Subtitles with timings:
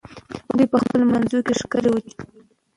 [0.55, 2.11] دوی په خپلو منځو کې ښکرې اچوي.